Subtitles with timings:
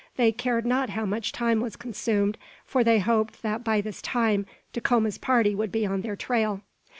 [0.15, 4.47] They cared not how much time was consumed, for they hoped that by this time
[4.73, 6.61] Dacoma's party would be on their trail.